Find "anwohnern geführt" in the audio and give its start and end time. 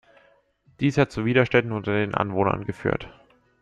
2.15-3.07